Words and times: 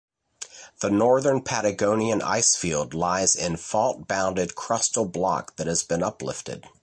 The 0.79 0.89
Northern 0.89 1.43
Patagonian 1.43 2.23
Ice 2.23 2.55
Field 2.55 2.95
lies 2.95 3.35
in 3.35 3.55
fault-bounded 3.57 4.55
crustal 4.55 5.05
block 5.05 5.57
that 5.57 5.67
has 5.67 5.83
been 5.83 6.01
uplifted. 6.01 6.67